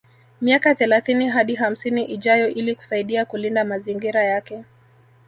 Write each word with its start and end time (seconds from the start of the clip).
Miaka 0.41 0.75
thelathini 0.75 1.29
hadi 1.29 1.55
hamsini 1.55 2.03
ijayo 2.05 2.49
ili 2.49 2.75
kusaidia 2.75 3.25
kulinda 3.25 3.65
mazingira 3.65 4.23
yake 4.23 4.63